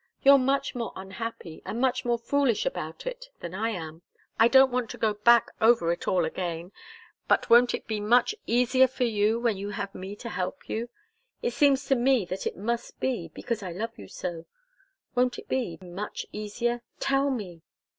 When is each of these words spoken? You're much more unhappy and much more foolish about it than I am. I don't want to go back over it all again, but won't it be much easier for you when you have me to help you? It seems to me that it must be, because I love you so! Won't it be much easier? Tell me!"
You're 0.23 0.39
much 0.39 0.73
more 0.73 0.91
unhappy 0.95 1.61
and 1.63 1.79
much 1.79 2.05
more 2.05 2.17
foolish 2.17 2.65
about 2.65 3.05
it 3.05 3.29
than 3.39 3.53
I 3.53 3.69
am. 3.69 4.01
I 4.39 4.47
don't 4.47 4.71
want 4.71 4.89
to 4.89 4.97
go 4.97 5.13
back 5.13 5.51
over 5.61 5.91
it 5.91 6.07
all 6.07 6.25
again, 6.25 6.71
but 7.27 7.51
won't 7.51 7.75
it 7.75 7.85
be 7.85 7.99
much 7.99 8.33
easier 8.47 8.87
for 8.87 9.03
you 9.03 9.39
when 9.39 9.57
you 9.57 9.69
have 9.69 9.93
me 9.93 10.15
to 10.15 10.29
help 10.29 10.67
you? 10.67 10.89
It 11.43 11.53
seems 11.53 11.85
to 11.85 11.95
me 11.95 12.25
that 12.25 12.47
it 12.47 12.57
must 12.57 12.99
be, 12.99 13.27
because 13.35 13.61
I 13.61 13.73
love 13.73 13.91
you 13.95 14.07
so! 14.07 14.47
Won't 15.13 15.37
it 15.37 15.47
be 15.47 15.77
much 15.83 16.25
easier? 16.31 16.81
Tell 16.99 17.29
me!" 17.29 17.61